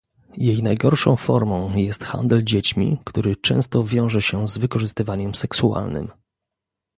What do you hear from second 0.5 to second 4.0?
najgorszą formą jest handel dziećmi, który często